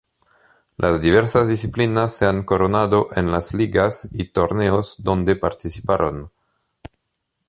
[0.77, 6.31] Las diversas disciplinas se han coronado en las ligas y torneos donde participaron.